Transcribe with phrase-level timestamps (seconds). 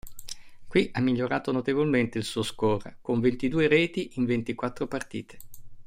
[0.67, 5.37] Qui ha migliorato notevolmente il suo "score", con ventidue reti in ventiquattro partite.